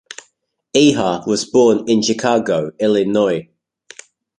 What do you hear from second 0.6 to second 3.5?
Iha was born in Chicago, Illinois.